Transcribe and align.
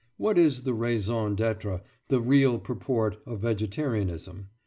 What 0.17 0.35
is 0.39 0.63
the 0.63 0.73
raison 0.73 1.35
d'être, 1.35 1.79
the 2.07 2.19
real 2.19 2.57
purport 2.57 3.17
of 3.27 3.41
vegetarianism? 3.41 4.49